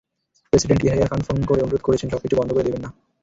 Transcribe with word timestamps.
President 0.53 0.81
Yahya 0.83 1.07
Khan 1.07 1.21
phone 1.21 1.37
করে 1.45 1.61
অনুরোধ 1.61 1.81
করেছেন, 1.83 2.07
সবকিছু 2.09 2.35
বন্ধ 2.37 2.49
করে 2.53 2.63
দেবেন 2.63 2.81
না। 2.81 2.89